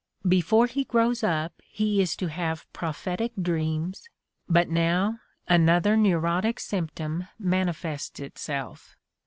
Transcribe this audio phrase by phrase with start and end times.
[0.27, 4.01] Before he grows up he is to have prophetic dreams,
[4.49, 8.95] but now another neurotic sjnnptom manifests itself.